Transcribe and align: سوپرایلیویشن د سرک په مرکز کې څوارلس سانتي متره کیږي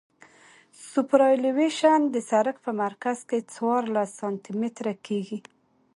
سوپرایلیویشن 0.91 1.99
د 2.13 2.15
سرک 2.29 2.55
په 2.65 2.71
مرکز 2.83 3.17
کې 3.29 3.39
څوارلس 3.53 4.09
سانتي 4.19 4.51
متره 4.61 4.93
کیږي 5.05 5.39